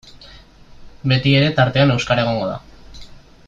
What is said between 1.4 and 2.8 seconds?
tartean euskara egongo da.